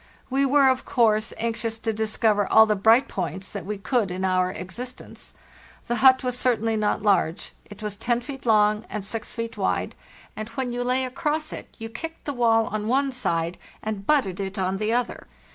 [0.31, 4.25] We were, of course, anxious to discover all the bright points that we could in
[4.25, 5.35] our existence.
[5.85, 9.93] The hut was certainly not large; it was 10 feet long and 6 feet wide,
[10.35, 14.39] and when you lay across it you kicked the wall on one side and butted
[14.39, 15.27] it on the other.